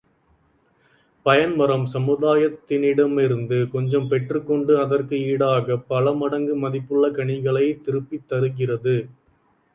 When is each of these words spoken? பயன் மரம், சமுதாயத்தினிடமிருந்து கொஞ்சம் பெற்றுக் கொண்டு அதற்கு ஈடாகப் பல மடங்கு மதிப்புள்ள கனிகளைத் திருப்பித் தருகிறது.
பயன் 1.25 1.55
மரம், 1.55 1.85
சமுதாயத்தினிடமிருந்து 1.93 3.69
கொஞ்சம் 3.69 4.07
பெற்றுக் 4.07 4.47
கொண்டு 4.47 4.79
அதற்கு 4.79 5.15
ஈடாகப் 5.27 5.85
பல 5.87 6.13
மடங்கு 6.13 6.55
மதிப்புள்ள 6.55 7.11
கனிகளைத் 7.11 7.83
திருப்பித் 7.83 8.27
தருகிறது. 8.27 8.97